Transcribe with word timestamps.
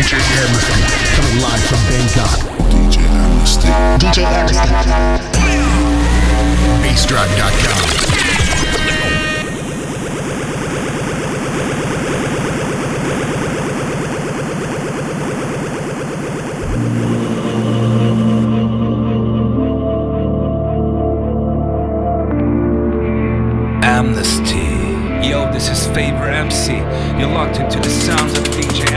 DJ 0.00 0.16
Amnesty, 0.16 0.80
coming 1.14 1.38
live 1.42 1.60
from 1.64 1.80
Bangkok. 1.90 2.40
DJ 2.70 3.04
Amnesty. 3.04 3.68
DJ 4.00 4.24
Amnesty. 4.24 4.72
BassDrive.com. 6.80 8.10
Amnesty. 23.84 24.70
Yo, 25.28 25.52
this 25.52 25.68
is 25.68 25.86
Fava 25.88 26.32
MC. 26.32 26.72
You're 27.18 27.28
locked 27.28 27.58
into 27.58 27.78
the 27.78 27.90
sounds 27.90 28.32
of 28.38 28.44
DJ 28.44 28.89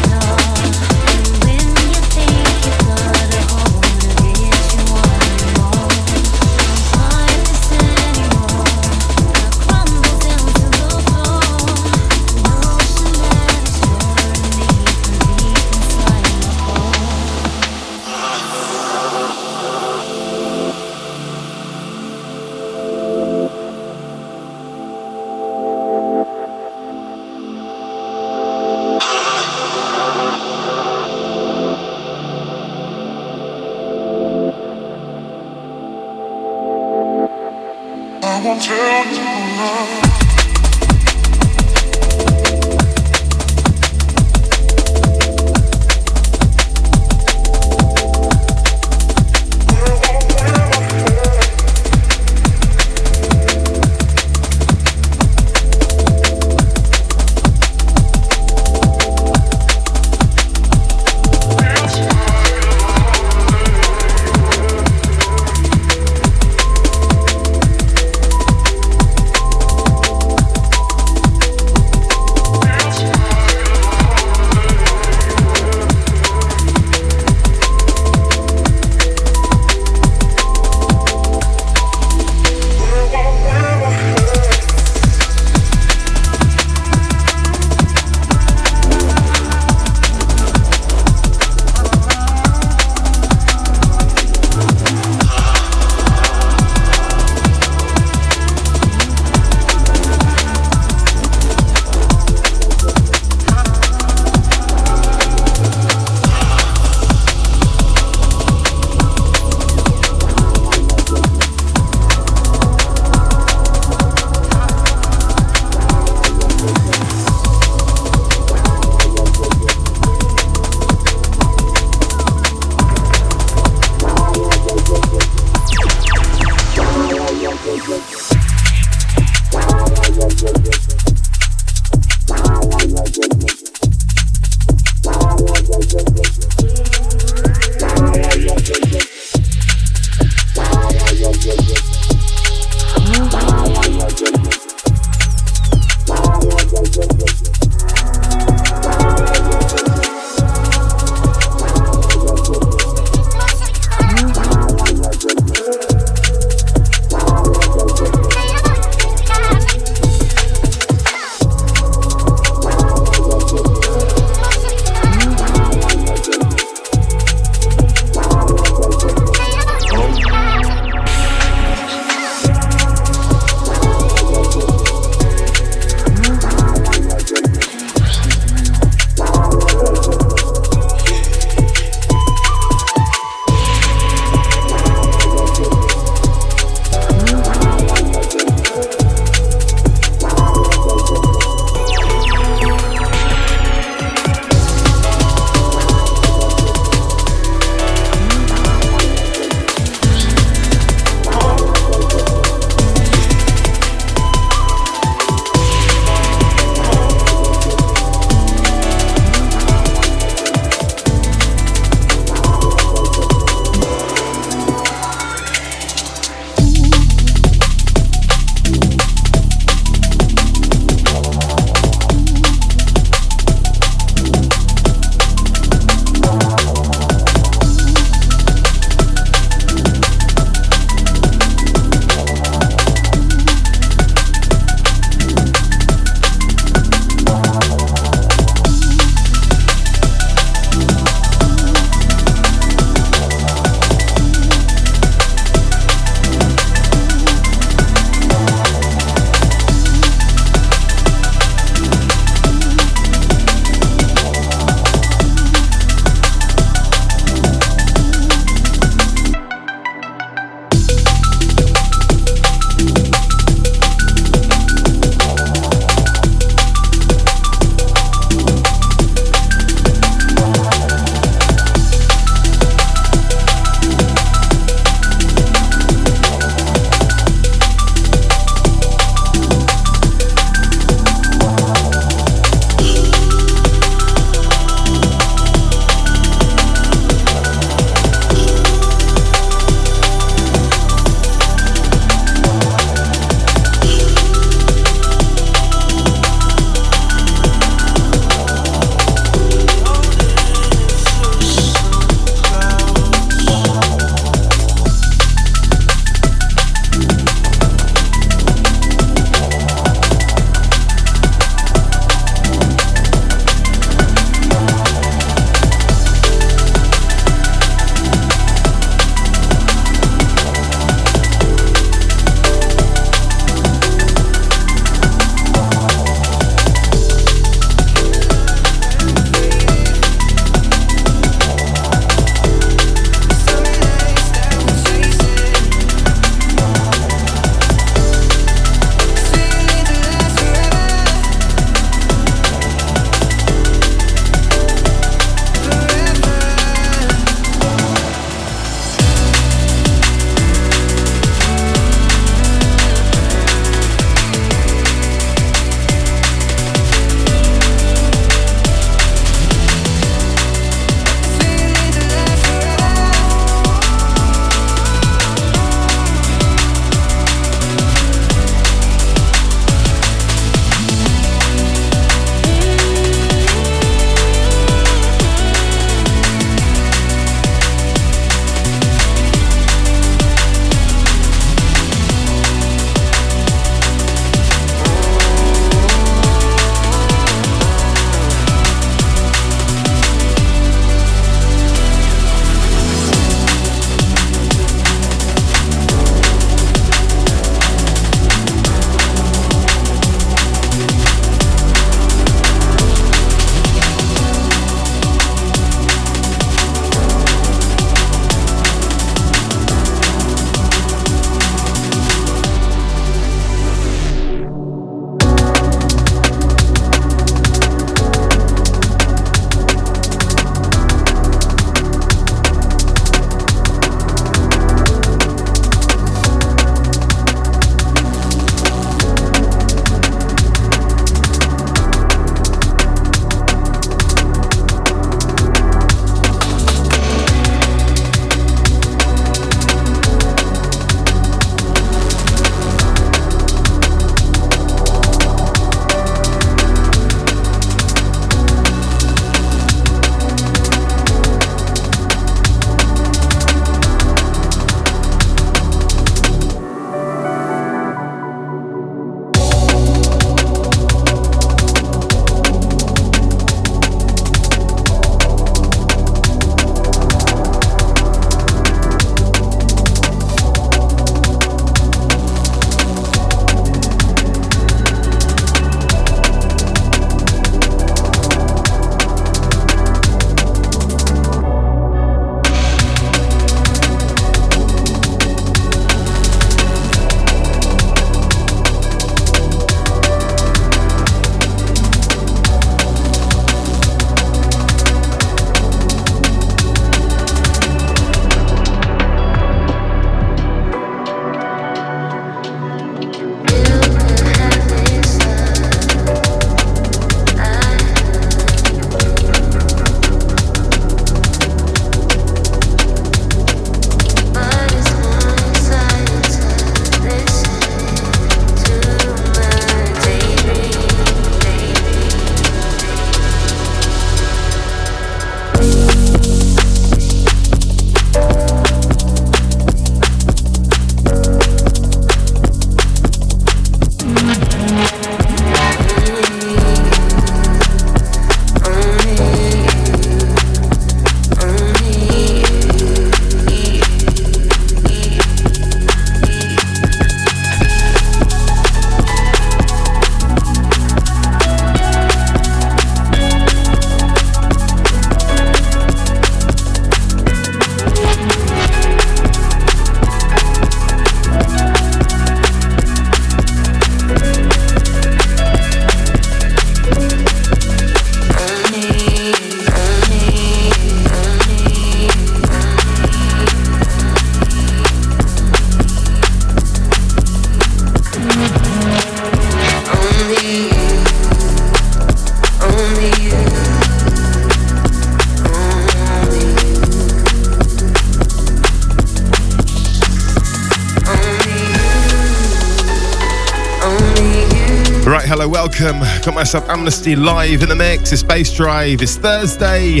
Got 596.24 596.34
myself 596.36 596.70
Amnesty 596.70 597.16
live 597.16 597.62
in 597.62 597.68
the 597.68 597.74
mix. 597.74 598.10
It's 598.10 598.22
Bass 598.22 598.50
Drive. 598.56 599.02
It's 599.02 599.16
Thursday. 599.16 600.00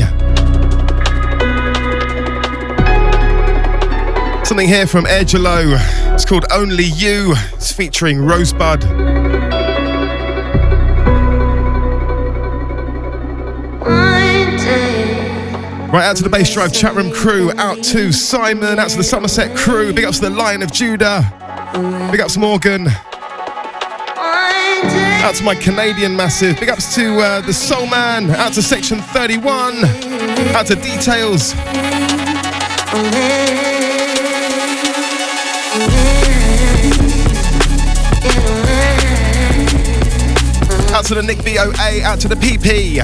Something 4.42 4.66
here 4.66 4.86
from 4.86 5.04
AIRGLO. 5.04 5.76
It's 6.14 6.24
called 6.24 6.46
Only 6.50 6.84
You. 6.84 7.34
It's 7.52 7.72
featuring 7.72 8.24
Rosebud. 8.24 8.84
Right 15.92 16.04
out 16.04 16.16
to 16.16 16.22
the 16.22 16.30
Bass 16.30 16.54
Drive 16.54 16.72
chat 16.72 16.94
room 16.94 17.12
crew, 17.12 17.52
out 17.58 17.84
to 17.84 18.12
Simon, 18.12 18.78
out 18.78 18.88
to 18.88 18.96
the 18.96 19.04
Somerset 19.04 19.54
crew, 19.54 19.92
big 19.92 20.06
ups 20.06 20.20
to 20.20 20.30
the 20.30 20.34
Lion 20.34 20.62
of 20.62 20.72
Judah, 20.72 21.20
big 22.10 22.22
ups 22.22 22.38
Morgan, 22.38 22.88
out 25.24 25.34
to 25.36 25.42
my 25.42 25.54
Canadian 25.54 26.14
massive, 26.14 26.60
big 26.60 26.68
ups 26.68 26.94
to 26.94 27.18
uh, 27.18 27.40
the 27.40 27.52
Soul 27.52 27.86
Man, 27.86 28.30
out 28.32 28.52
to 28.52 28.62
Section 28.62 29.00
31, 29.00 29.82
out 30.54 30.66
to 30.66 30.74
Details. 30.74 31.54
Out 40.92 41.06
to 41.06 41.14
the 41.14 41.22
Nick 41.22 41.38
BOA, 41.38 42.02
out 42.04 42.20
to 42.20 42.28
the 42.28 42.34
PP. 42.36 43.00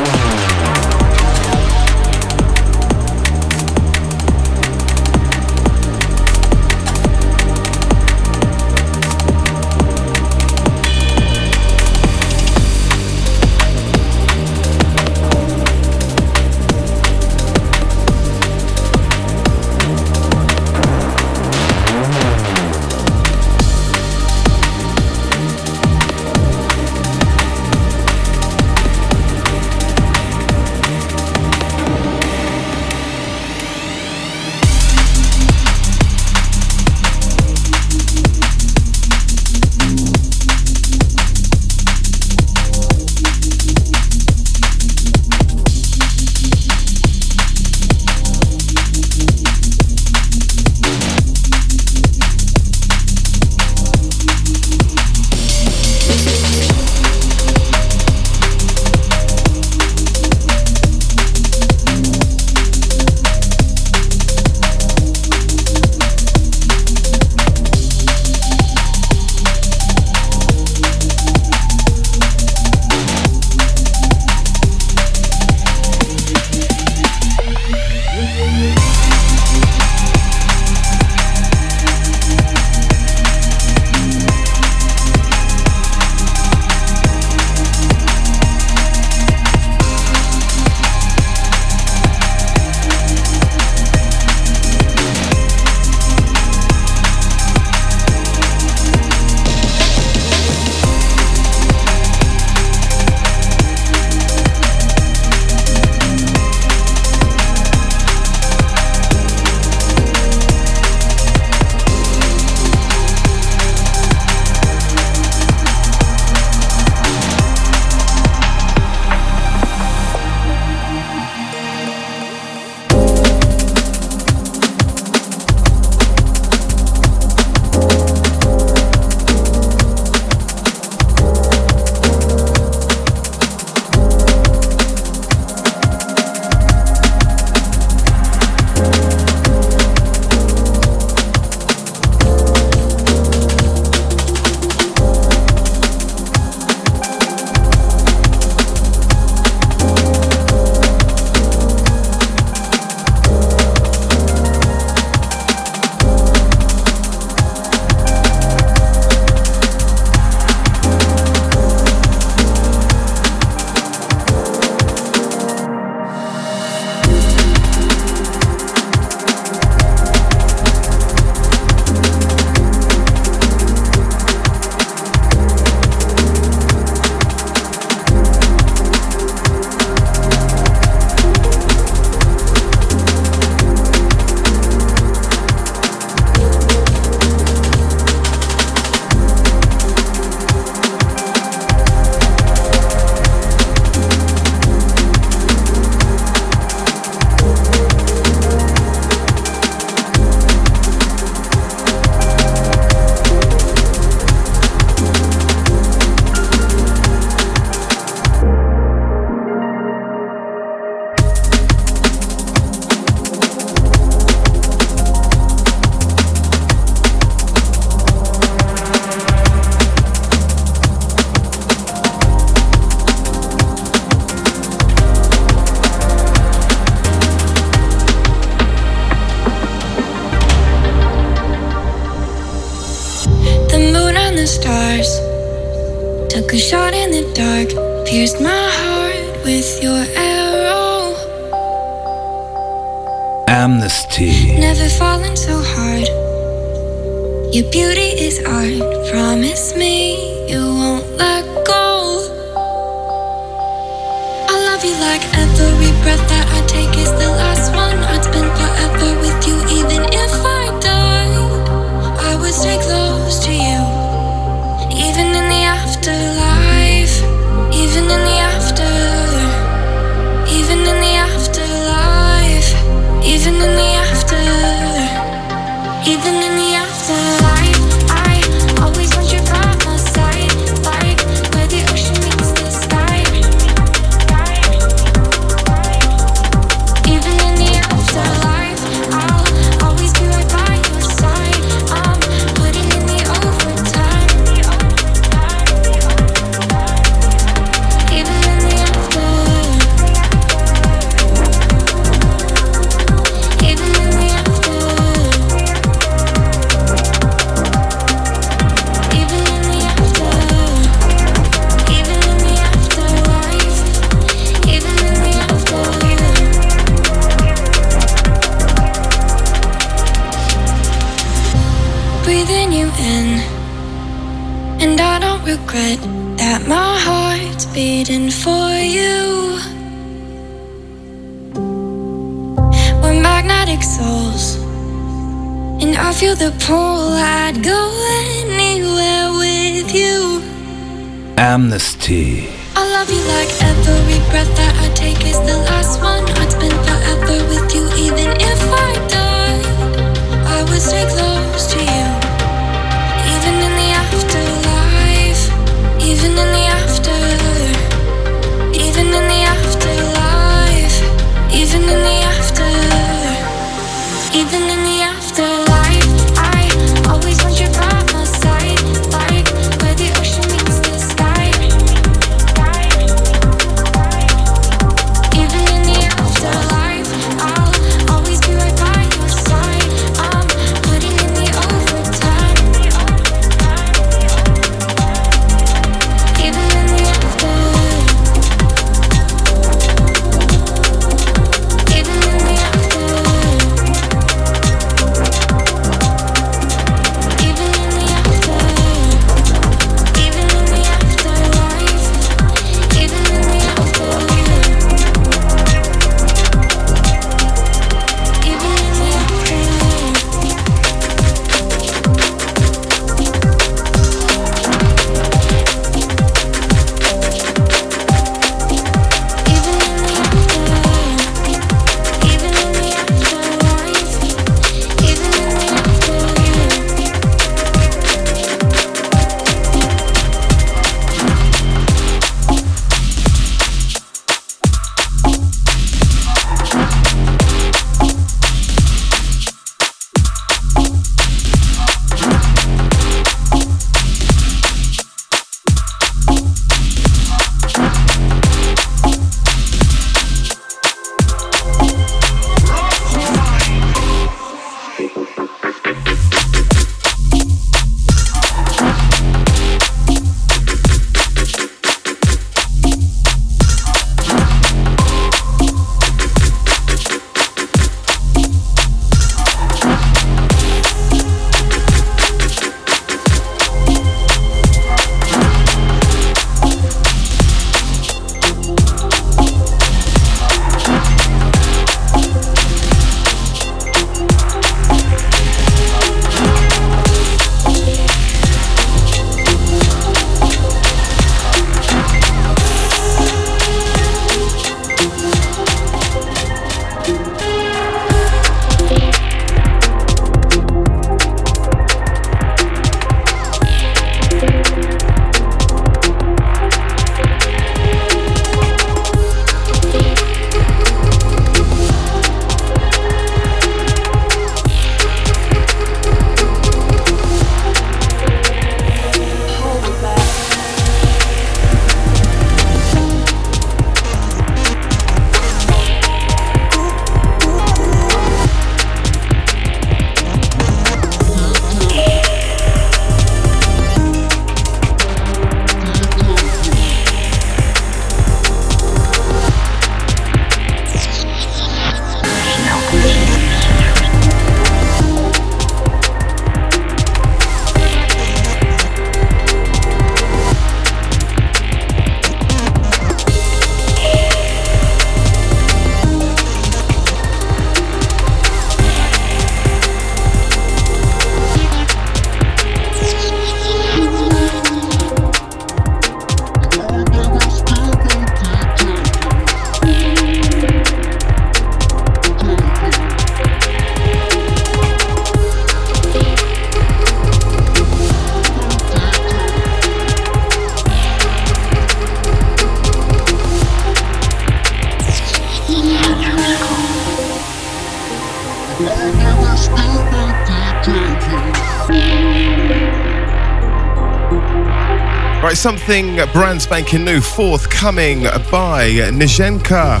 Something 595.60 596.16
brand 596.32 596.62
spanking 596.62 597.04
new, 597.04 597.20
forthcoming 597.20 598.22
by 598.50 598.88
Nichenka 599.12 600.00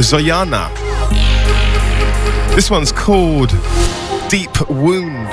Zoryana. 0.00 0.68
This 2.56 2.72
one's 2.72 2.90
called 2.90 3.50
Deep 4.28 4.50
Wound. 4.68 5.30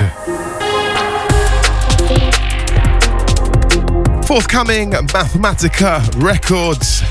Forthcoming 4.27 4.91
Mathematica 4.91 6.03
Records. 6.23 7.01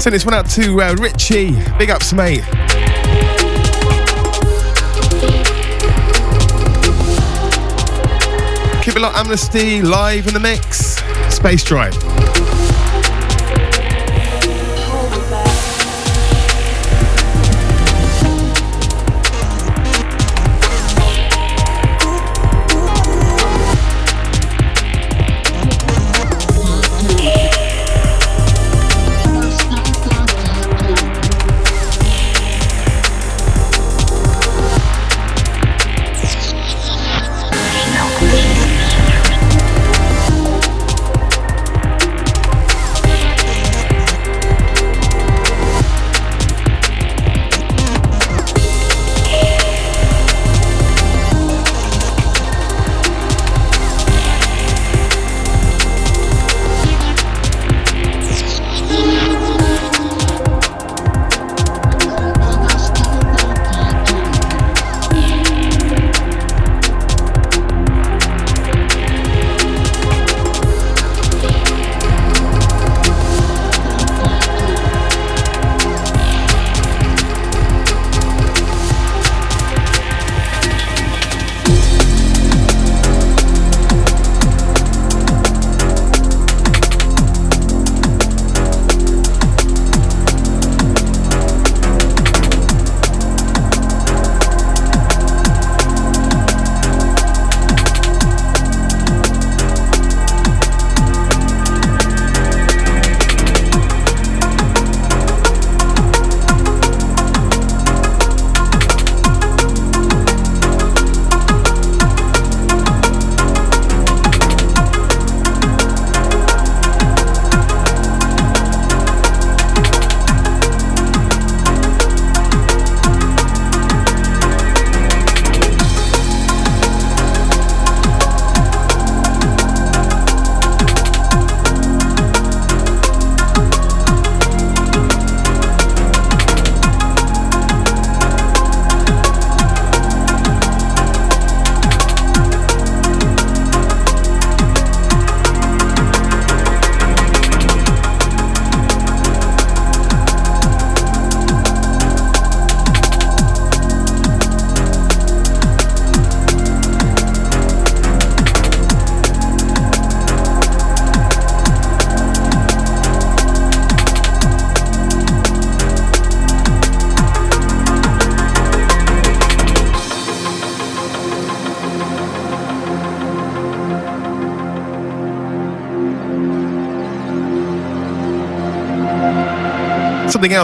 Send 0.00 0.14
this 0.14 0.24
one 0.24 0.34
out 0.34 0.48
to 0.50 0.80
uh, 0.80 0.94
Richie. 1.00 1.60
Big 1.78 1.90
ups, 1.90 2.12
mate. 2.12 2.63
Keep 8.84 8.96
it 8.96 9.00
like 9.00 9.16
Amnesty 9.16 9.80
live 9.80 10.26
in 10.26 10.34
the 10.34 10.40
mix. 10.40 11.00
Bassdrive. 11.40 12.13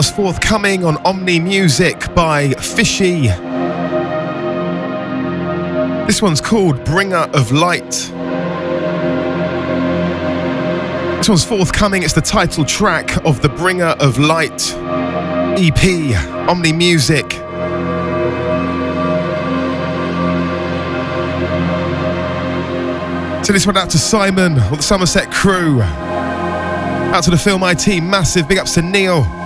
Forthcoming 0.09 0.84
on 0.84 0.96
Omni 0.98 1.40
Music 1.40 2.14
by 2.14 2.51
Fishy. 2.53 3.22
This 6.07 6.22
one's 6.22 6.40
called 6.40 6.82
Bringer 6.84 7.28
of 7.34 7.51
Light. 7.51 7.90
This 11.18 11.28
one's 11.28 11.44
forthcoming. 11.44 12.03
It's 12.03 12.14
the 12.14 12.22
title 12.22 12.64
track 12.64 13.22
of 13.26 13.42
the 13.42 13.48
Bringer 13.48 13.96
of 14.01 14.18
Light 14.18 14.72
EP, 15.59 16.16
Omni 16.48 16.72
Music. 16.72 17.32
So 23.44 23.53
this 23.53 23.66
one 23.66 23.76
out 23.76 23.90
to 23.90 23.98
Simon 23.98 24.53
or 24.55 24.76
the 24.76 24.82
Somerset 24.82 25.30
crew. 25.32 25.82
Out 25.82 27.24
to 27.24 27.30
the 27.30 27.38
Film 27.38 27.64
IT, 27.64 28.01
massive 28.03 28.46
big 28.46 28.59
ups 28.59 28.74
to 28.74 28.82
Neil. 28.82 29.39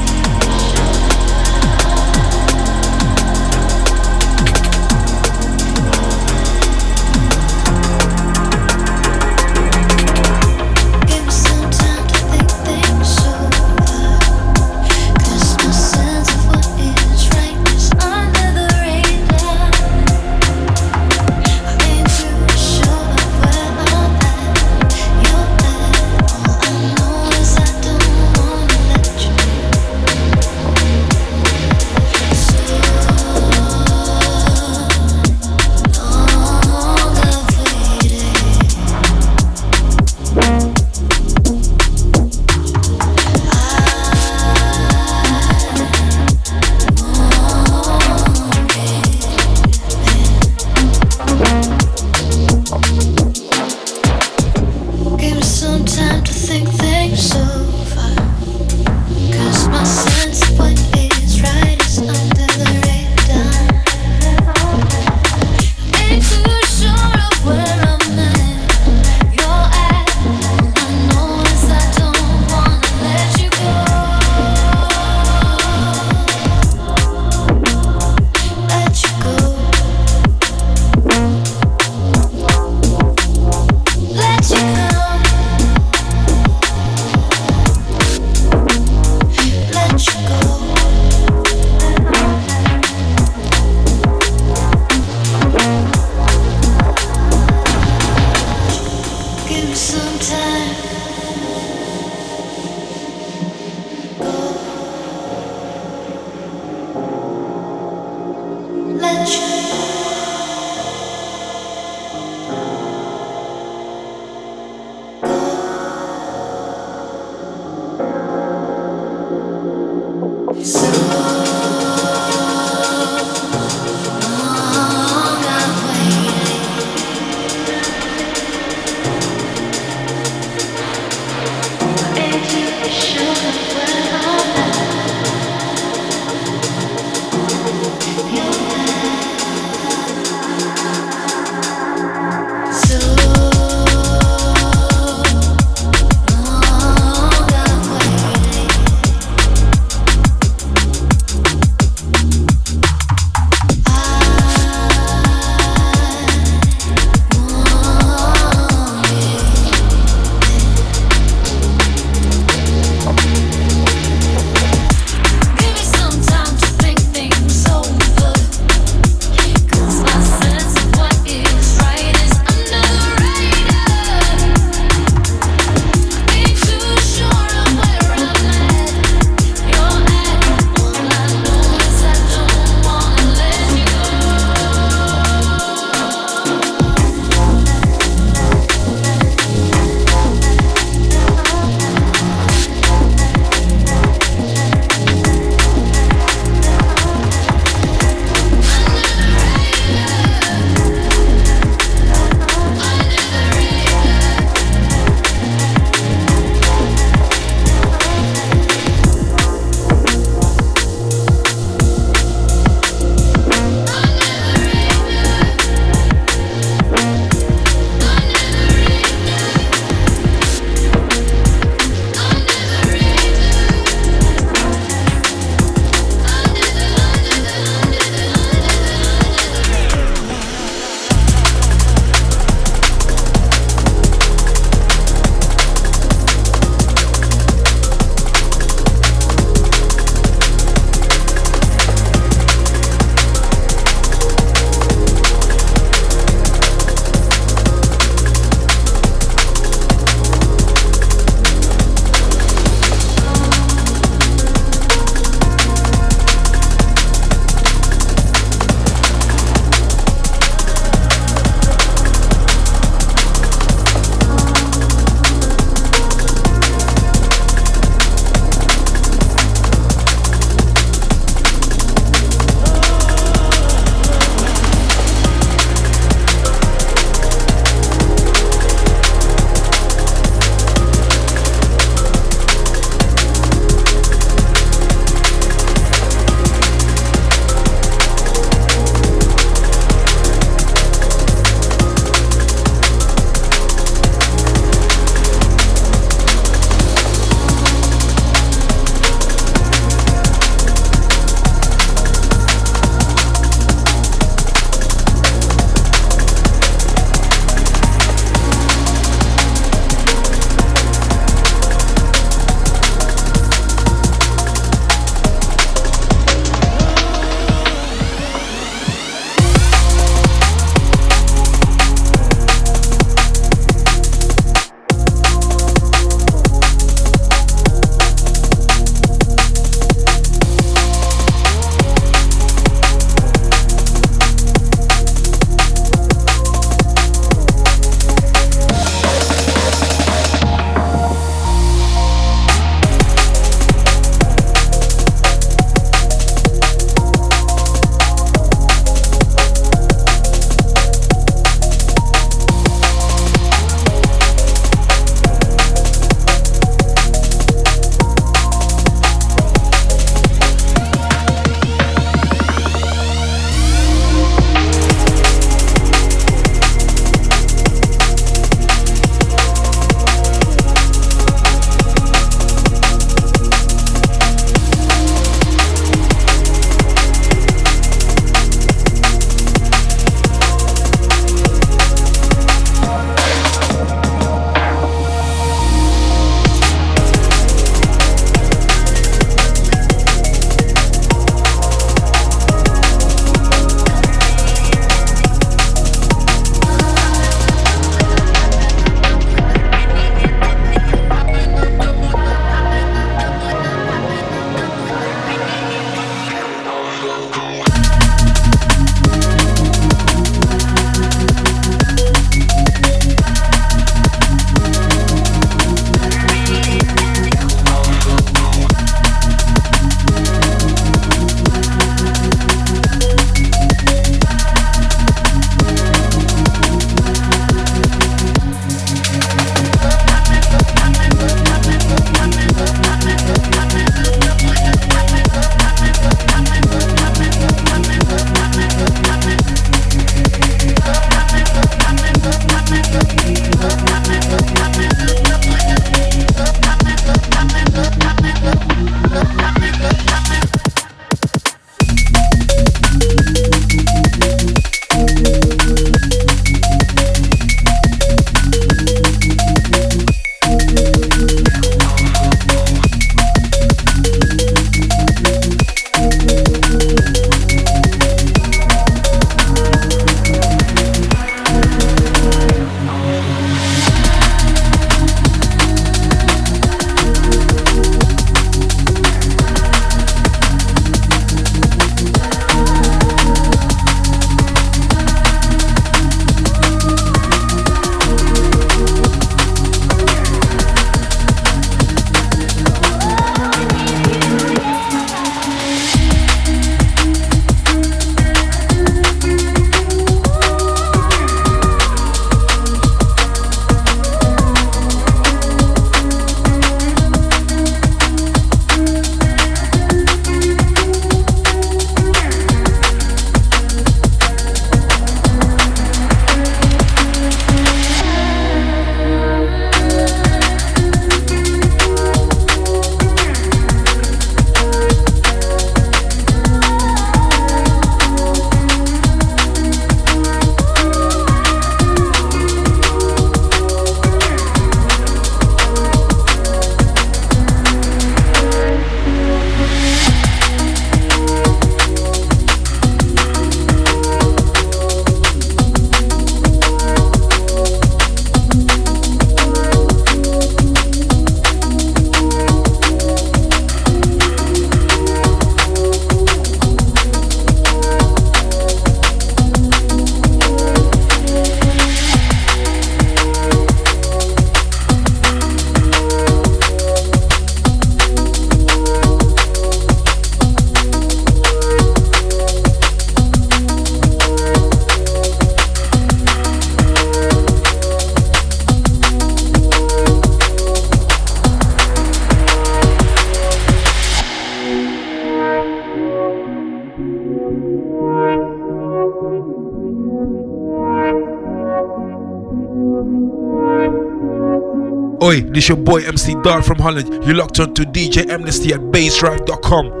This 595.53 595.67
your 595.69 595.77
boy 595.77 596.05
MC 596.05 596.35
Dar 596.43 596.61
from 596.61 596.79
Holland. 596.79 597.25
You 597.25 597.33
locked 597.33 597.59
on 597.59 597.73
to 597.75 597.83
DJ 597.83 598.29
Amnesty 598.29 598.73
at 598.73 598.79
bassdrive.com. 598.79 600.00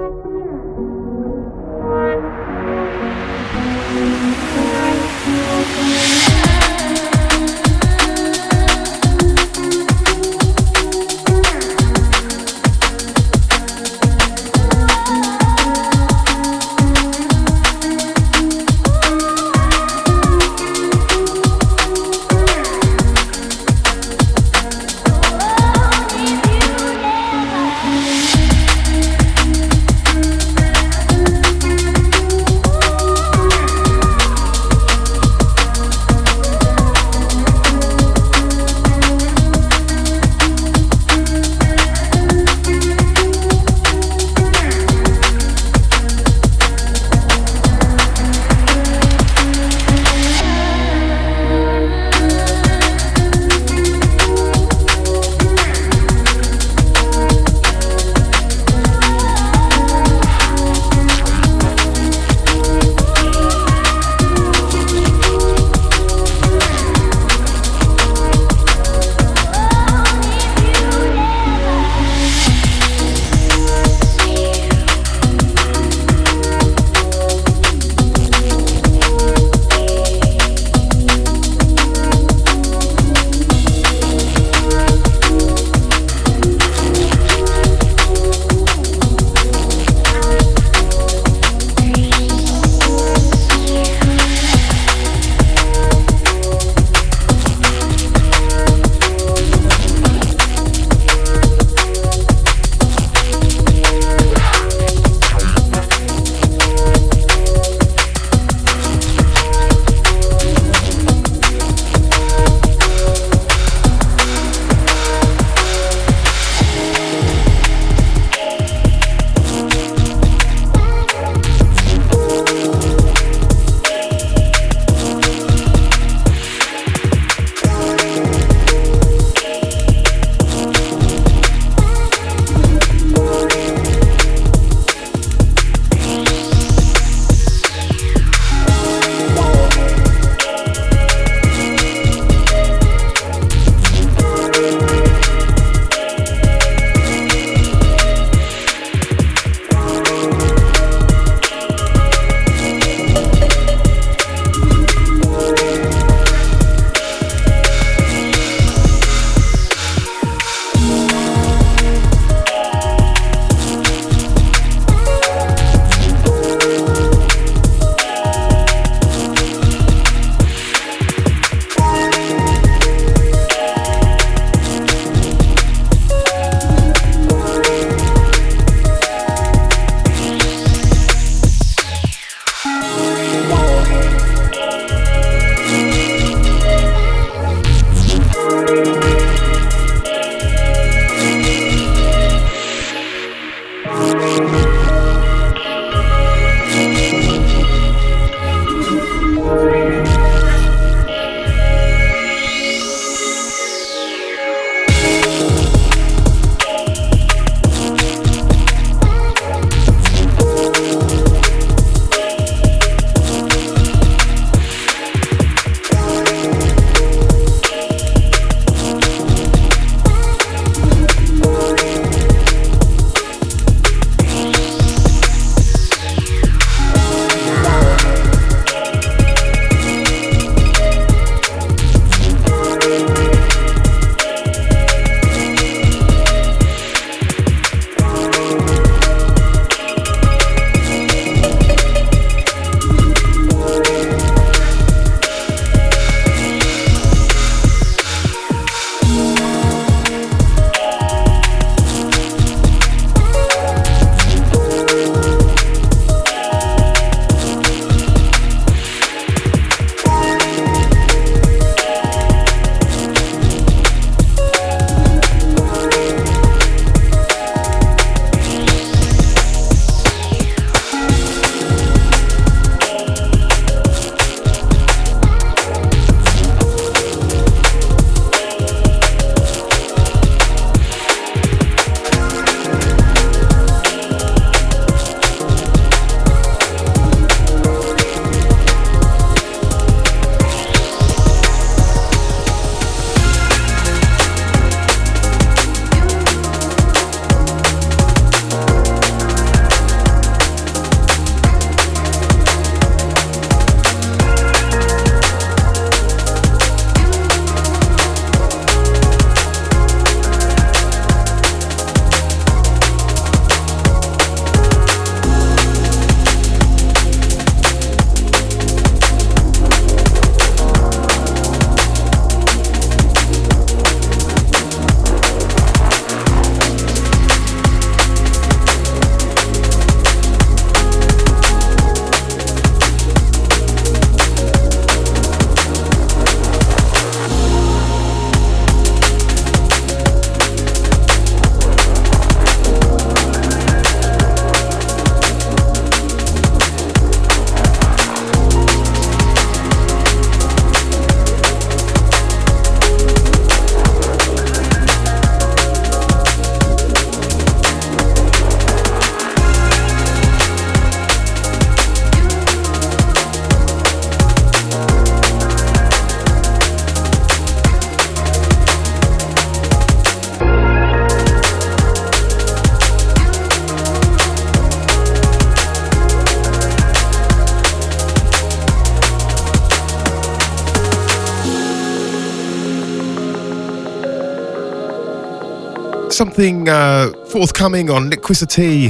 something 386.21 386.69
uh, 386.69 387.11
forthcoming 387.29 387.89
on 387.89 388.11
Liquicity. 388.11 388.89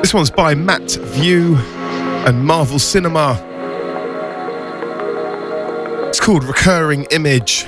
This 0.00 0.14
one's 0.14 0.30
by 0.30 0.54
Matt 0.54 0.92
View 0.92 1.56
and 2.26 2.42
Marvel 2.42 2.78
Cinema. 2.78 3.34
It's 6.08 6.20
called 6.20 6.42
Recurring 6.44 7.04
Image. 7.10 7.66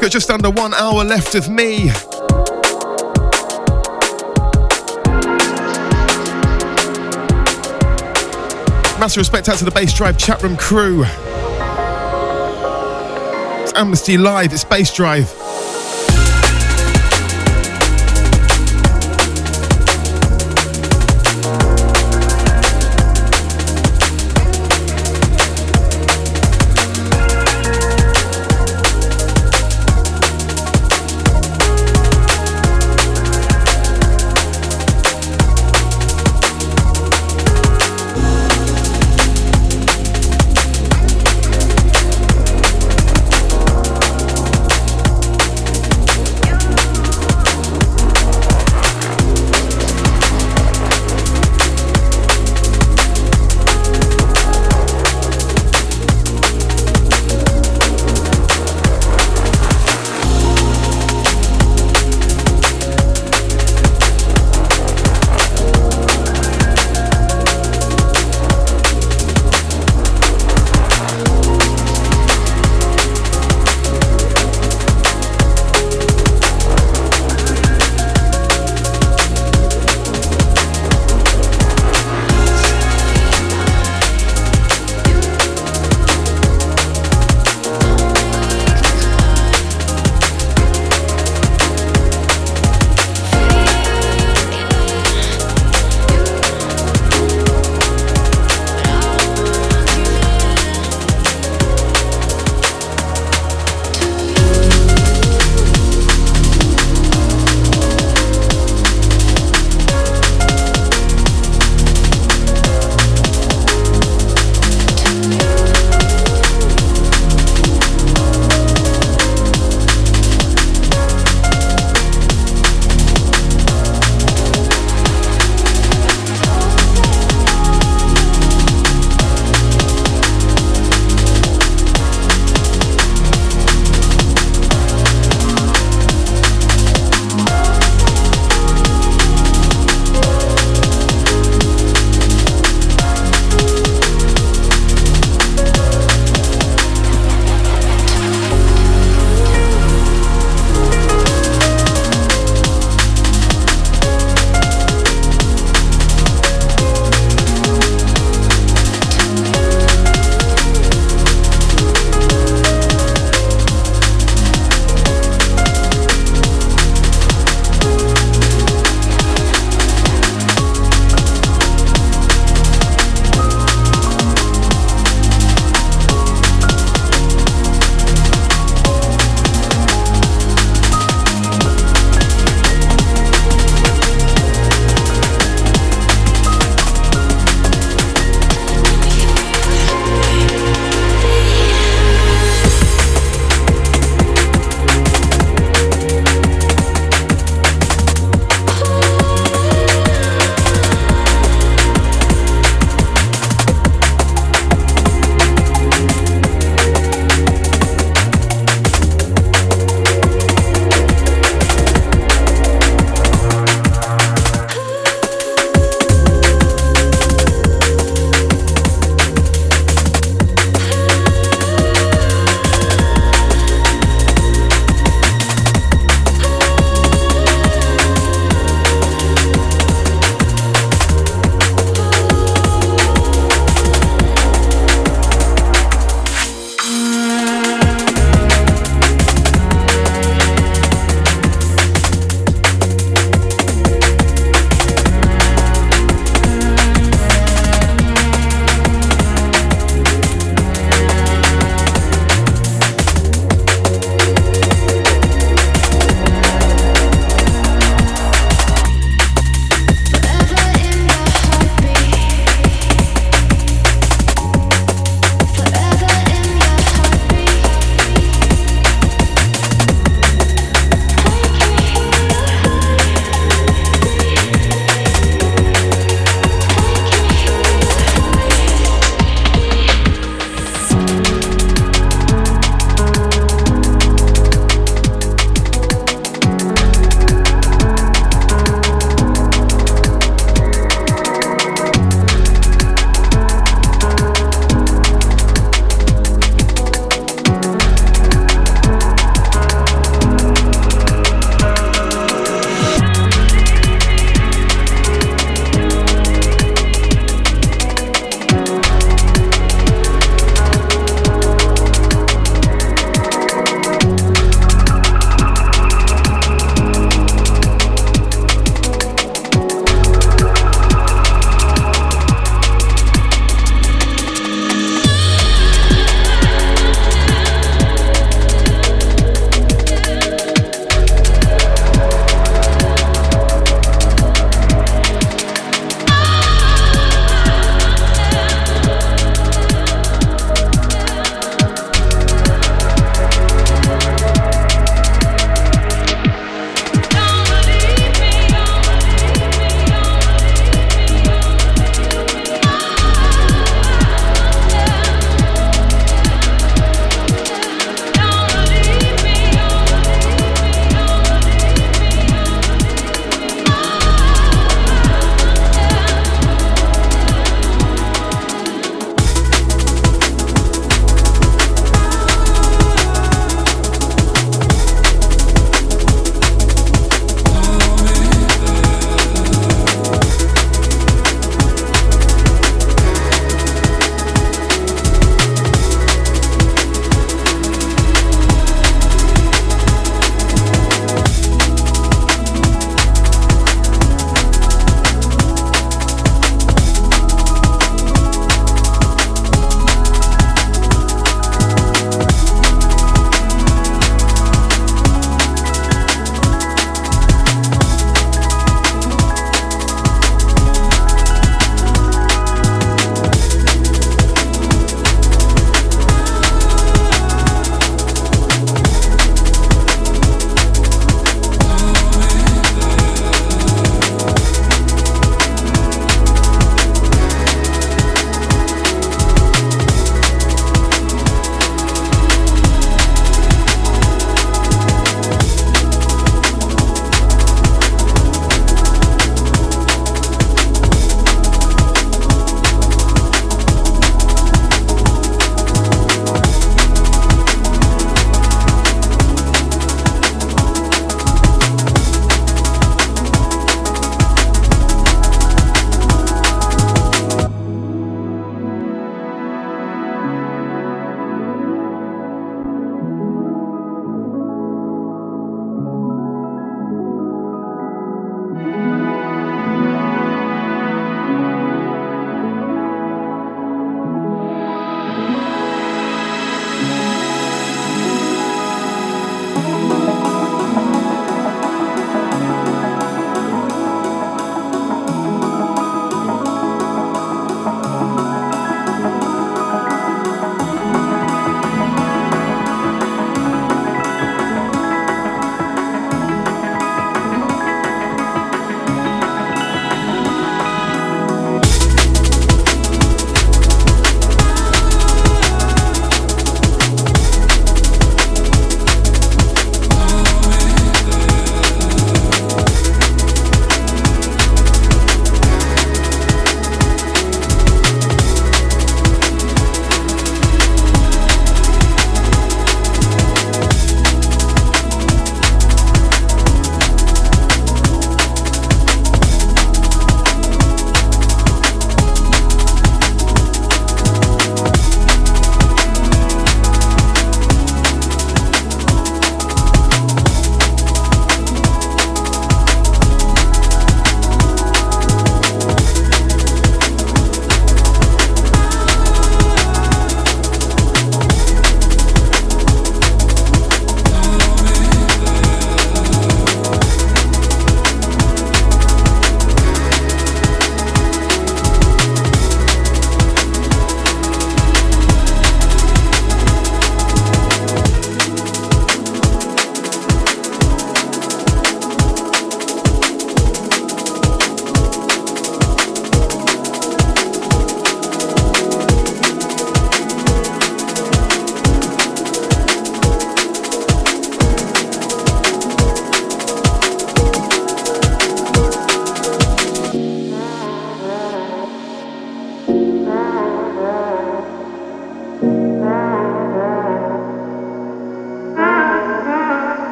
Got 0.00 0.10
just 0.10 0.30
under 0.30 0.48
one 0.48 0.72
hour 0.72 1.04
left 1.04 1.34
of 1.34 1.50
me. 1.50 1.90
Massive 9.02 9.22
respect 9.22 9.48
out 9.48 9.58
to 9.58 9.64
the 9.64 9.70
Bassdrive 9.72 10.12
chatroom 10.12 10.56
crew. 10.56 11.02
It's 13.64 13.72
Amnesty 13.74 14.16
Live, 14.16 14.52
it's 14.52 14.64
Bassdrive. 14.64 15.41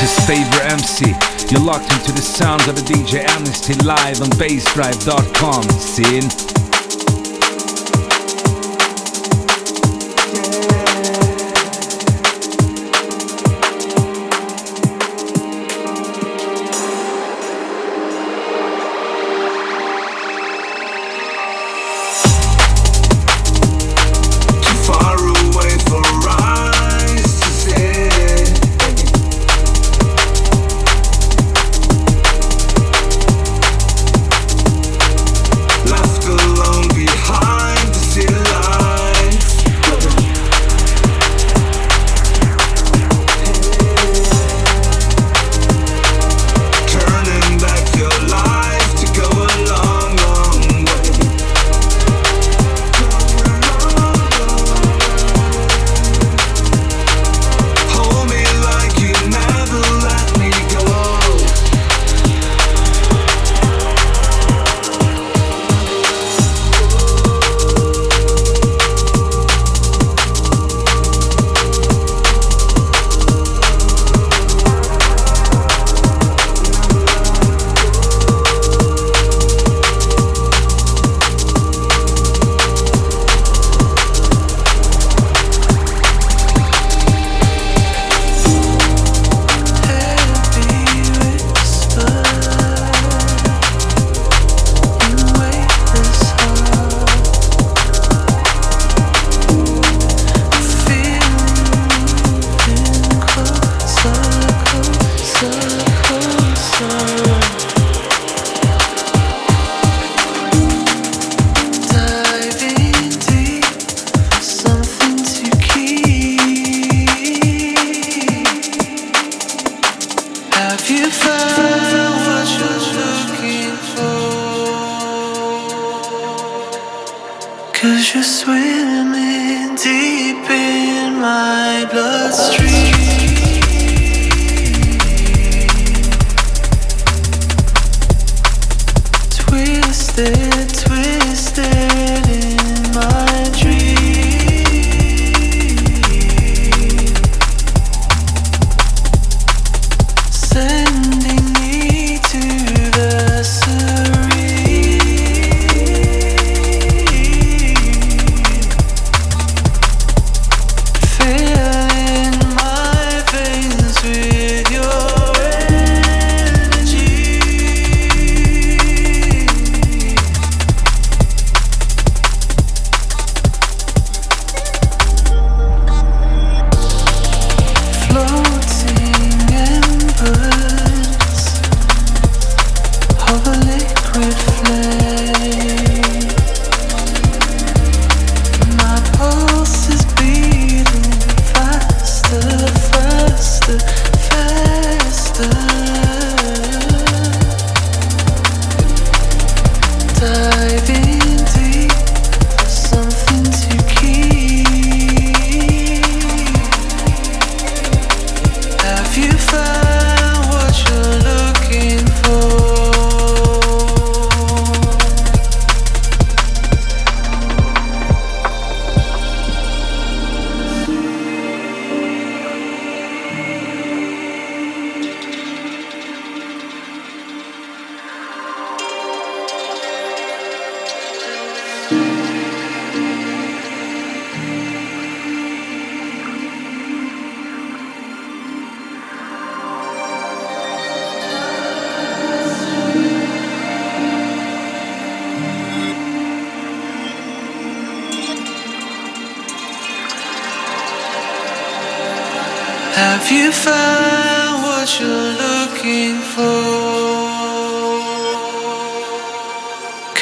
This 0.00 0.16
is 0.16 0.24
Fava 0.24 0.64
MC. 0.72 1.14
You're 1.50 1.60
locked 1.60 1.92
into 1.92 2.12
the 2.12 2.22
sounds 2.22 2.66
of 2.68 2.74
the 2.74 2.80
DJ 2.80 3.22
Amnesty 3.28 3.74
live 3.84 4.22
on 4.22 4.30
bassdrive.com. 4.30 5.62
Sin. 5.64 6.59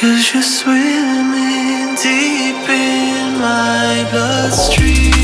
Cause 0.00 0.32
you're 0.32 0.42
swimming 0.44 1.96
deep 1.96 2.68
in 2.68 3.40
my 3.40 4.06
bloodstream. 4.12 5.17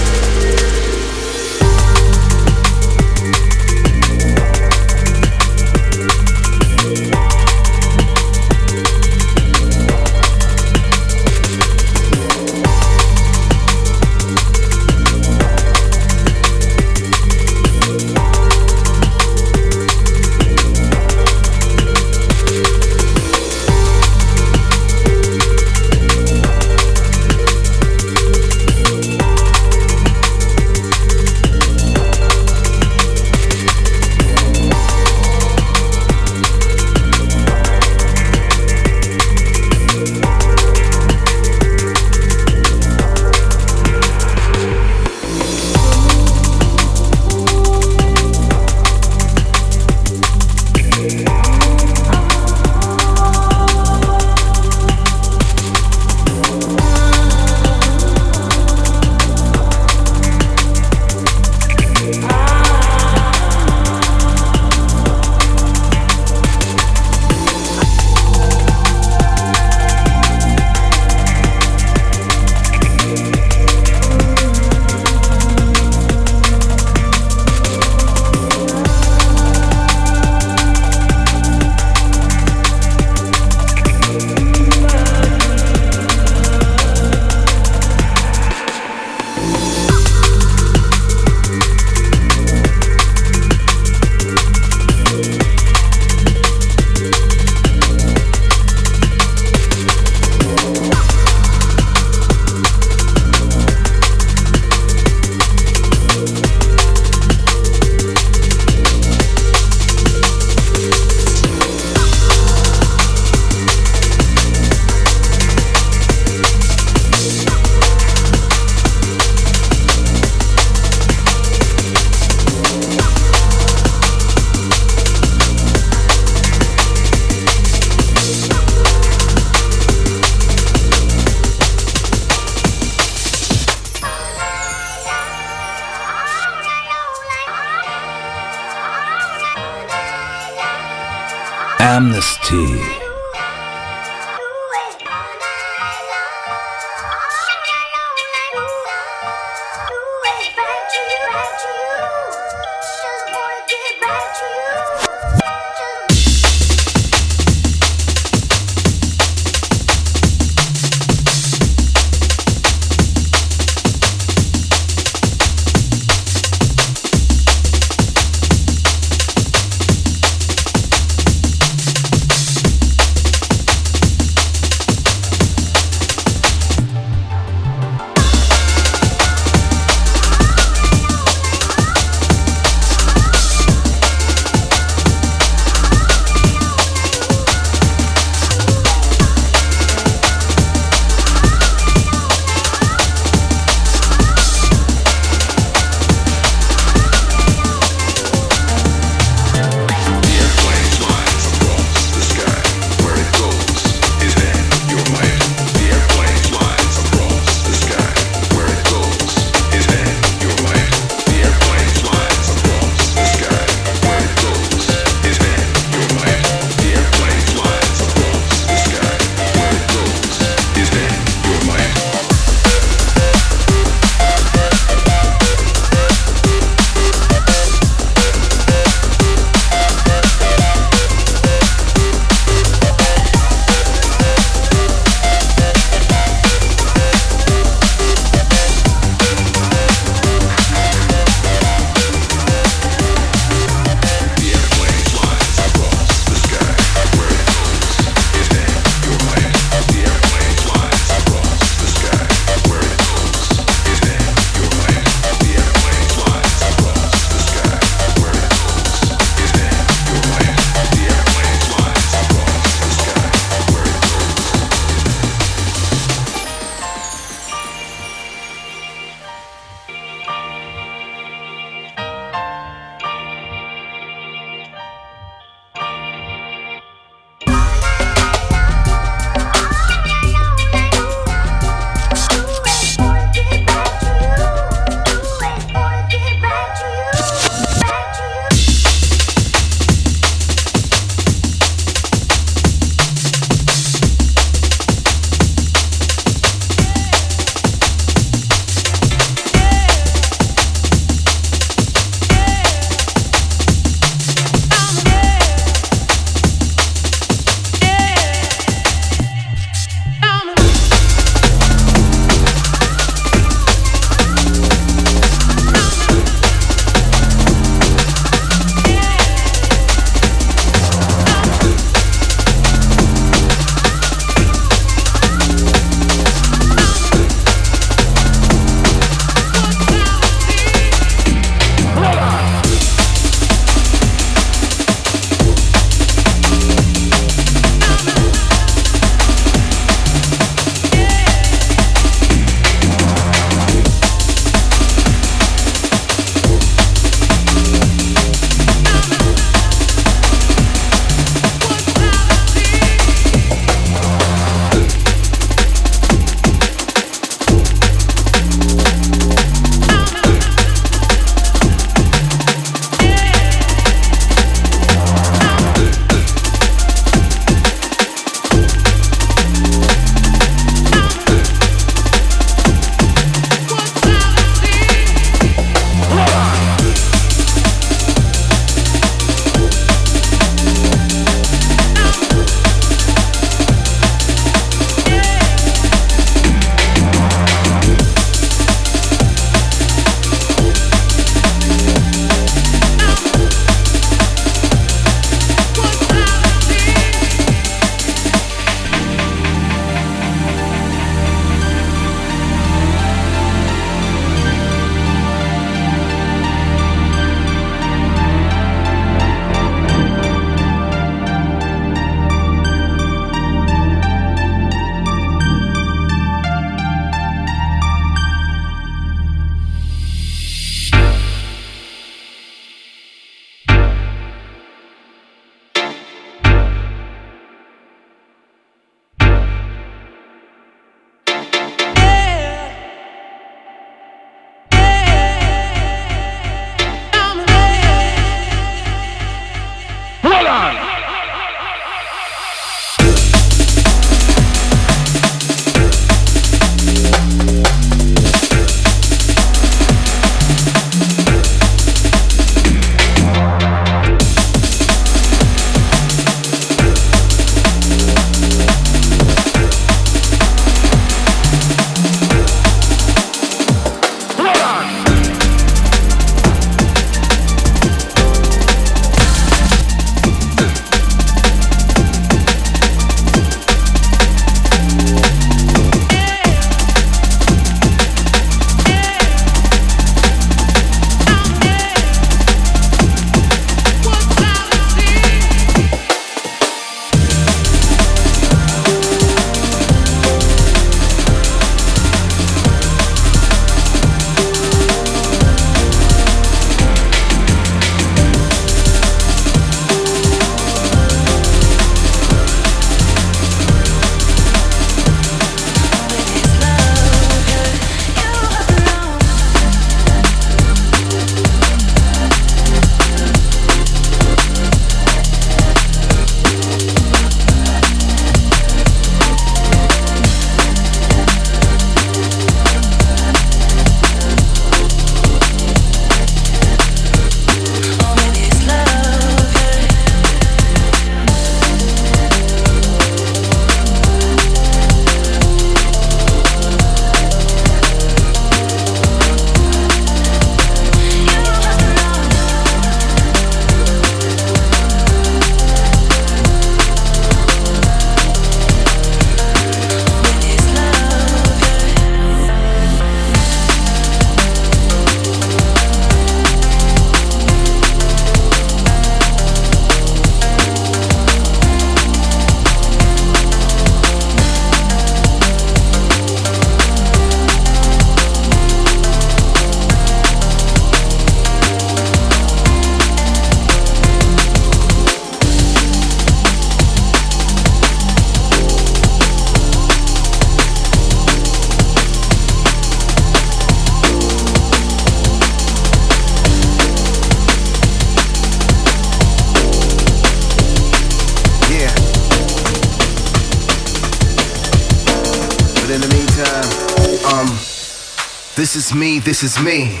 Is 598.90 598.94
me, 598.94 599.18
this 599.18 599.42
is 599.42 599.58
me. 599.62 600.00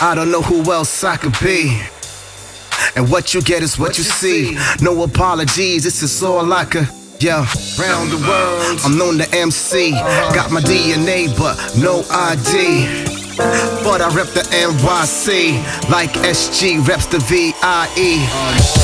I 0.00 0.14
don't 0.14 0.30
know 0.30 0.42
who 0.42 0.72
else 0.72 1.04
I 1.04 1.16
could 1.16 1.36
be. 1.42 1.80
And 2.96 3.10
what 3.10 3.34
you 3.34 3.42
get 3.42 3.62
is 3.62 3.78
what 3.78 3.98
you 3.98 4.04
see. 4.04 4.56
No 4.80 5.02
apologies, 5.02 5.84
this 5.84 6.02
is 6.02 6.22
all 6.22 6.52
I 6.52 6.64
could. 6.64 6.88
Yeah, 7.20 7.46
round 7.78 8.10
the 8.10 8.18
world, 8.28 8.80
I'm 8.84 8.98
known 8.98 9.18
to 9.18 9.28
MC. 9.36 9.92
Uh-huh. 9.92 10.34
Got 10.34 10.50
my 10.50 10.60
DNA, 10.60 11.36
but 11.38 11.56
no 11.76 12.04
ID. 12.10 13.36
But 13.84 14.00
I 14.00 14.08
rep 14.14 14.28
the 14.28 14.42
NYC 14.52 15.90
like 15.90 16.10
SG 16.10 16.86
reps 16.86 17.06
the 17.06 17.18
VIE. 17.18 18.81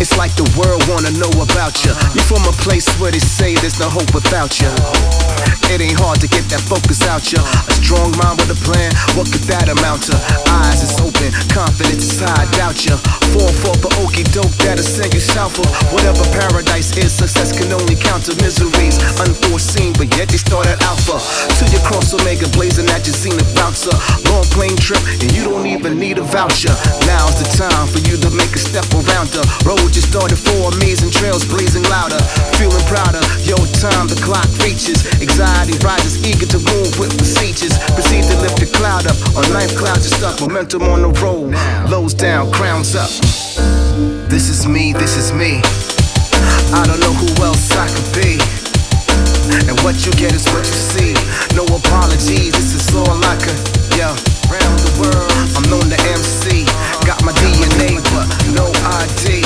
It's 0.00 0.16
like 0.16 0.32
the 0.38 0.48
world 0.56 0.86
wanna 0.88 1.12
know 1.18 1.32
about 1.42 1.84
you. 1.84 1.92
You 2.16 2.22
from 2.24 2.46
a 2.46 2.54
place 2.62 2.86
where 2.96 3.12
they 3.12 3.18
say 3.18 3.54
there's 3.58 3.78
no 3.78 3.90
hope 3.90 4.14
without 4.14 4.60
you. 4.62 4.70
It 5.68 5.80
ain't 5.80 5.98
hard 5.98 6.20
to 6.20 6.28
get 6.28 6.46
that 6.54 6.62
focus 6.64 7.02
out 7.08 7.32
you. 7.32 7.40
A 7.42 7.74
strong 7.82 8.14
mind 8.22 8.40
with 8.40 8.54
a 8.54 8.60
plan, 8.62 8.92
what 9.18 9.26
could 9.26 9.44
that 9.50 9.68
amount 9.68 10.06
to? 10.08 10.16
Eyes 10.62 10.80
is 10.86 10.94
open, 11.02 11.32
confidence 11.50 12.06
is 12.06 12.20
high, 12.20 12.46
doubt 12.54 12.80
you. 12.86 12.96
Fall 13.34 13.52
for 13.60 13.74
the 13.82 13.90
okey 14.04 14.22
doke 14.30 14.52
that'll 14.62 14.84
send 14.84 15.12
you 15.12 15.20
south 15.20 15.58
of 15.58 15.66
whatever 15.92 16.22
paradise 16.30 16.94
is. 16.96 17.10
Success 17.12 17.50
can 17.50 17.72
only 17.72 17.96
count 17.96 18.12
counter 18.12 18.36
miseries, 18.44 19.00
unforeseen, 19.18 19.92
but 19.96 20.06
yet 20.16 20.28
they 20.28 20.36
start 20.36 20.66
at 20.66 20.76
alpha. 20.84 21.16
Till 21.56 21.68
you 21.72 21.80
cross 21.80 22.12
Omega, 22.12 22.46
blazing 22.52 22.86
at 22.92 23.02
your 23.08 23.16
zenith 23.16 23.48
bouncer. 23.56 23.90
Long 24.28 24.44
plane 24.52 24.76
trip, 24.76 25.00
and 25.18 25.32
you 25.32 25.42
don't 25.48 25.66
even 25.66 25.98
need 25.98 26.18
a 26.18 26.22
voucher. 26.22 26.76
Now's 27.08 27.34
the 27.40 27.48
time 27.56 27.88
for 27.88 27.98
you 28.04 28.20
to 28.20 28.30
make 28.36 28.52
a 28.52 28.62
step 28.62 28.84
around 28.92 29.32
the 29.32 29.42
road. 29.76 29.92
Just 29.92 30.08
started 30.12 30.36
four 30.36 30.72
amazing 30.72 31.10
trails, 31.10 31.44
blazing 31.44 31.84
louder, 31.88 32.20
feeling 32.60 32.84
prouder. 32.84 33.20
Yo, 33.44 33.56
time 33.80 34.08
the 34.08 34.18
clock 34.20 34.48
reaches, 34.60 35.04
anxiety 35.20 35.76
rises, 35.84 36.20
eager 36.20 36.46
to 36.46 36.60
move 36.72 36.92
with 36.98 37.16
procedures. 37.16 37.76
Proceed 37.96 38.24
to 38.28 38.36
lift 38.40 38.60
the 38.60 38.68
cloud 38.68 39.06
up. 39.06 39.16
On 39.36 39.44
ninth 39.52 39.76
clouds 39.76 40.04
you 40.04 40.12
stuck, 40.16 40.40
momentum 40.40 40.82
on 40.82 41.02
the 41.02 41.12
road. 41.20 41.54
Lows 41.88 42.14
down, 42.14 42.52
crowns 42.52 42.94
up. 42.94 43.10
This 44.28 44.48
is 44.48 44.66
me, 44.66 44.92
this 44.92 45.16
is 45.16 45.32
me. 45.32 45.60
I 46.72 46.84
don't 46.88 47.00
know 47.00 47.12
who 47.12 47.28
else 47.44 47.70
I 47.76 47.88
could 47.88 48.10
be. 48.16 48.40
And 49.68 49.76
what 49.84 50.06
you 50.06 50.12
get 50.16 50.32
is 50.32 50.44
what 50.52 50.64
you 50.64 50.78
see. 50.94 51.12
No 51.56 51.64
apologies, 51.68 52.52
this 52.52 52.72
is 52.76 52.94
all 52.96 53.20
I 53.24 53.36
could. 53.36 53.60
Yeah, 53.96 54.16
round 54.52 54.78
the 54.84 54.92
world, 55.00 55.32
I'm 55.56 55.64
known 55.72 55.88
to 55.88 55.98
MC. 56.12 56.68
Got 57.08 57.24
my 57.24 57.32
DNA, 57.40 57.96
but 58.12 58.28
no 58.52 58.68
ID. 59.00 59.40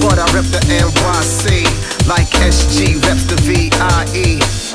But 0.00 0.22
I 0.22 0.26
rep 0.30 0.46
the 0.54 0.62
NYC 0.70 1.66
like 2.06 2.30
SG 2.38 3.02
reps 3.04 3.24
the 3.24 3.36
VIE. 3.42 4.67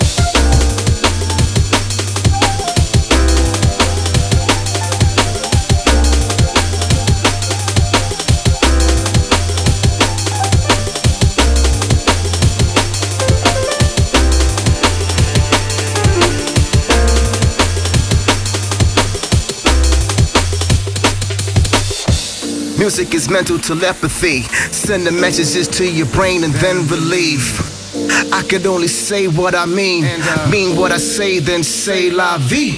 Music 22.84 23.14
is 23.14 23.30
mental 23.30 23.57
telepathy, 23.57 24.41
Send 24.41 25.03
sending 25.05 25.22
messages 25.22 25.69
to 25.69 25.89
your 25.89 26.05
brain 26.07 26.43
and 26.43 26.53
then 26.55 26.85
relief. 26.88 27.95
I 28.34 28.43
could 28.43 28.65
only 28.65 28.89
say 28.89 29.30
what 29.30 29.55
I 29.55 29.65
mean, 29.65 30.03
uh, 30.05 30.49
mean 30.51 30.76
what 30.76 30.91
I 30.91 30.97
say, 30.97 31.39
then 31.39 31.64
say 31.64 32.10
la 32.10 32.38
vie. 32.39 32.76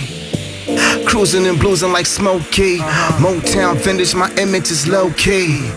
Cruising 1.07 1.47
and 1.47 1.57
bluesing 1.57 1.91
like 1.91 2.05
Smokey. 2.05 2.77
Uh-huh. 2.81 3.17
Motown 3.17 3.77
vintage, 3.77 4.13
my 4.13 4.31
image 4.35 4.69
is 4.69 4.87
low 4.87 5.09
key. 5.13 5.71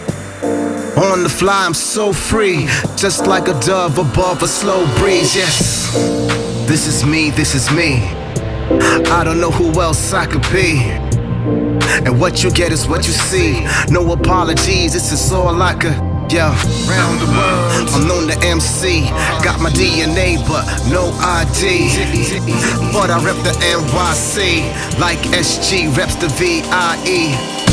On 0.98 1.22
the 1.22 1.30
fly, 1.30 1.64
I'm 1.64 1.72
so 1.72 2.12
free, 2.12 2.66
just 2.96 3.26
like 3.26 3.48
a 3.48 3.58
dove 3.60 3.96
above 3.96 4.42
a 4.42 4.46
slow 4.46 4.84
breeze. 4.98 5.34
Yes, 5.34 5.90
this 6.68 6.86
is 6.86 7.02
me, 7.02 7.30
this 7.30 7.54
is 7.54 7.70
me. 7.72 8.10
I 9.08 9.22
don't 9.24 9.40
know 9.40 9.50
who 9.50 9.80
else 9.80 10.12
I 10.12 10.26
could 10.26 10.42
be. 10.52 11.07
And 12.04 12.20
what 12.20 12.42
you 12.42 12.50
get 12.50 12.72
is 12.72 12.86
what 12.86 13.06
you 13.06 13.12
see. 13.12 13.66
No 13.90 14.12
apologies, 14.12 14.92
this 14.92 15.12
is 15.12 15.32
all 15.32 15.60
I 15.62 15.74
could. 15.74 15.96
Yeah, 16.30 16.52
round 16.86 17.20
the 17.20 17.26
world, 17.26 17.88
I'm 17.94 18.06
known 18.06 18.28
to 18.28 18.46
MC. 18.46 19.08
Got 19.42 19.60
my 19.60 19.70
DNA, 19.70 20.36
but 20.46 20.64
no 20.90 21.10
ID. 21.22 21.88
But 22.92 23.10
I 23.10 23.18
rep 23.24 23.36
the 23.44 23.56
NYC 23.64 24.98
like 25.00 25.18
SG 25.32 25.96
reps 25.96 26.16
the 26.16 26.28
VIE. 26.28 27.67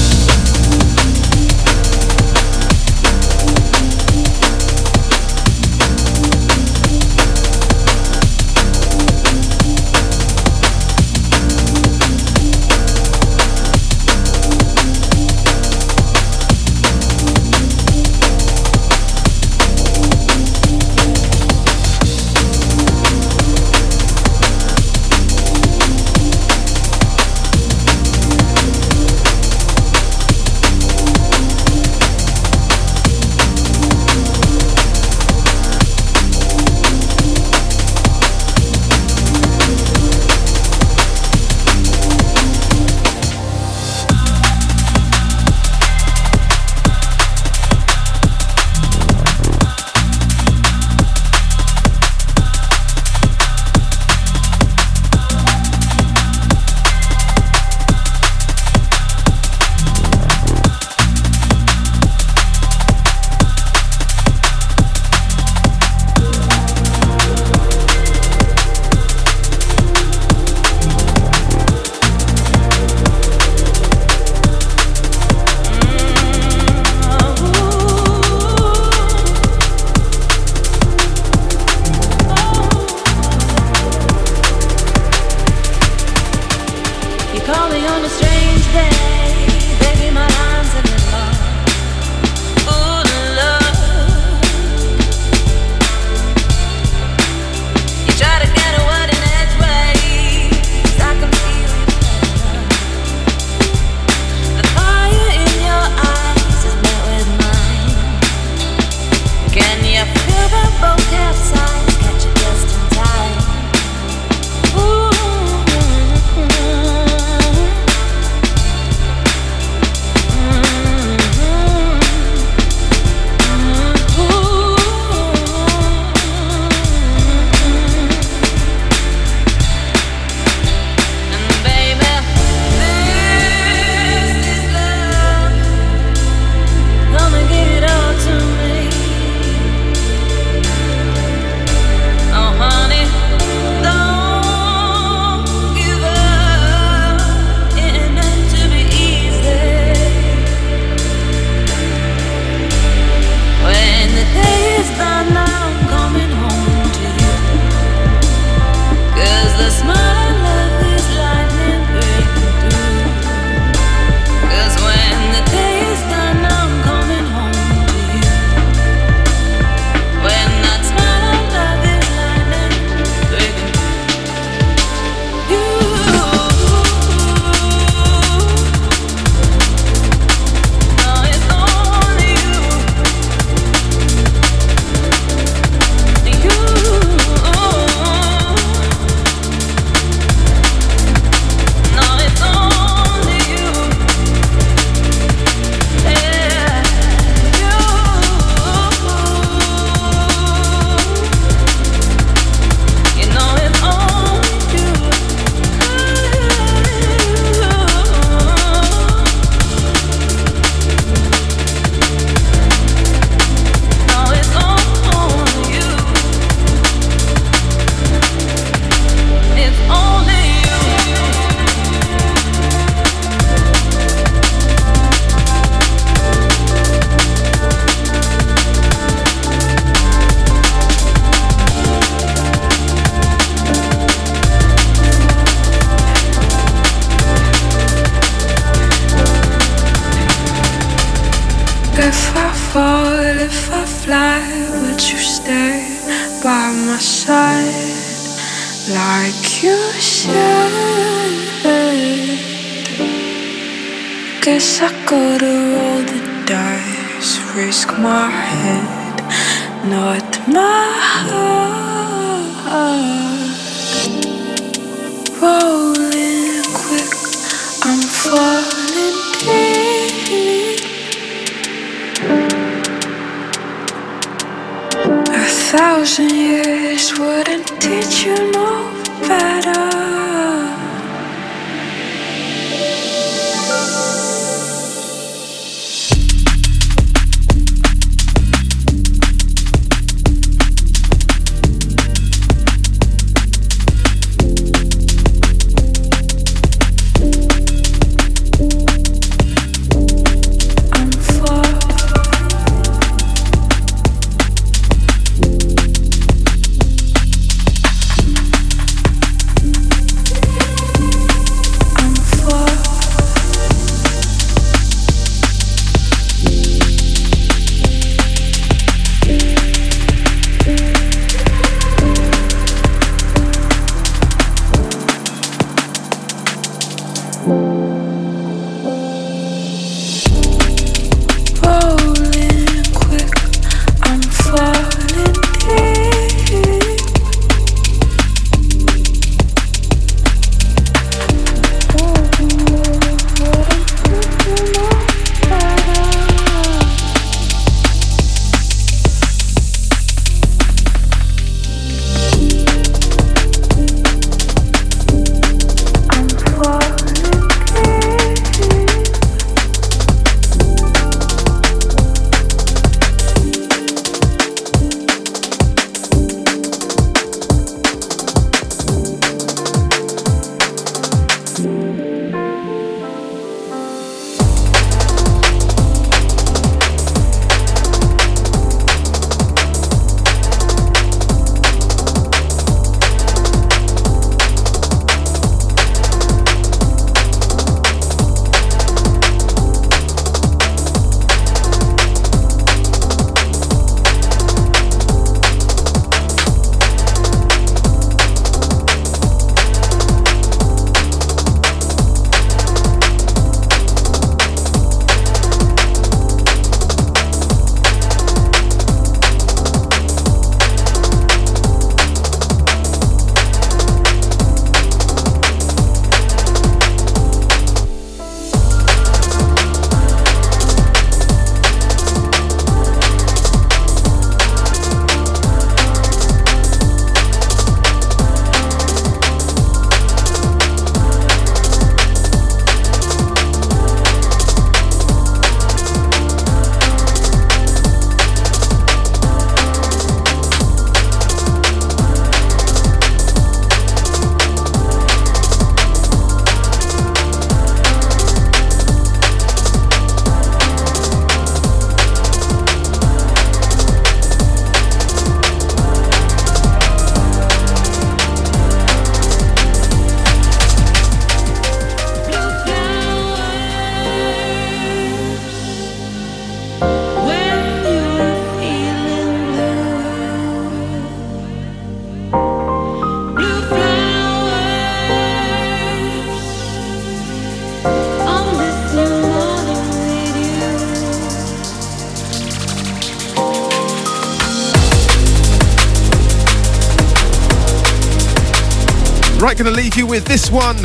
Right, 489.65 489.71
gonna 489.71 489.81
leave 489.81 489.97
you 489.97 490.05
with 490.05 490.25
this 490.25 490.51
one. 490.51 490.79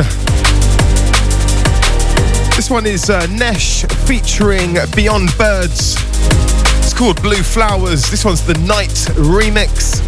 This 2.57 2.71
one 2.71 2.87
is 2.87 3.11
uh, 3.11 3.27
Nesh 3.27 3.85
featuring 4.07 4.79
Beyond 4.97 5.37
Birds. 5.37 5.97
It's 6.79 6.95
called 6.95 7.21
Blue 7.21 7.43
Flowers. 7.43 8.11
This 8.11 8.25
one's 8.25 8.43
the 8.43 8.55
Night 8.61 8.89
remix. 9.19 10.01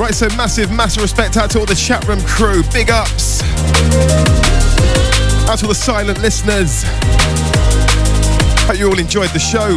Right, 0.00 0.12
so 0.12 0.26
massive, 0.36 0.72
massive 0.72 1.04
respect 1.04 1.36
out 1.36 1.50
to 1.52 1.60
all 1.60 1.66
the 1.66 1.76
chat 1.76 2.04
room 2.08 2.20
crew. 2.22 2.64
Big 2.72 2.90
ups. 2.90 4.47
Out 5.48 5.60
to 5.60 5.66
the 5.66 5.74
silent 5.74 6.20
listeners. 6.20 6.82
Hope 8.66 8.78
you 8.78 8.86
all 8.86 8.98
enjoyed 8.98 9.30
the 9.30 9.38
show. 9.38 9.76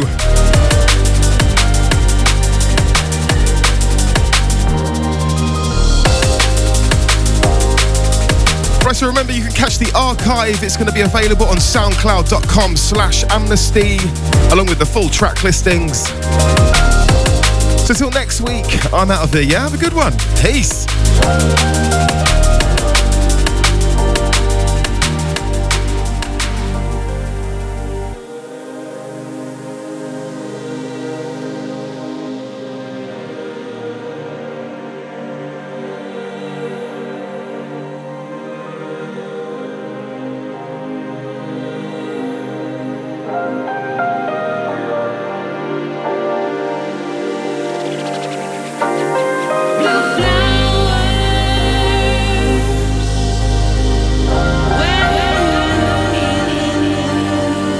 Right, 8.84 8.94
so 8.94 9.06
remember 9.06 9.32
you 9.32 9.40
can 9.40 9.52
catch 9.52 9.78
the 9.78 9.90
archive. 9.94 10.62
It's 10.62 10.76
going 10.76 10.88
to 10.88 10.92
be 10.92 11.00
available 11.00 11.46
on 11.46 11.56
soundcloud.com 11.56 12.76
slash 12.76 13.24
amnesty, 13.30 13.96
along 14.52 14.66
with 14.66 14.78
the 14.78 14.84
full 14.84 15.08
track 15.08 15.42
listings. 15.42 16.08
So 17.86 17.94
till 17.94 18.10
next 18.10 18.42
week, 18.42 18.92
I'm 18.92 19.10
out 19.10 19.24
of 19.24 19.32
here. 19.32 19.42
Yeah, 19.42 19.60
have 19.60 19.72
a 19.72 19.78
good 19.78 19.94
one. 19.94 20.12
Peace. 20.42 20.86